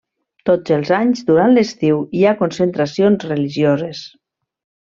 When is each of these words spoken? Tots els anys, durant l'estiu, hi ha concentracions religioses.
Tots 0.49 0.71
els 0.77 0.91
anys, 0.99 1.21
durant 1.27 1.53
l'estiu, 1.57 2.01
hi 2.21 2.25
ha 2.25 2.33
concentracions 2.41 3.29
religioses. 3.33 4.03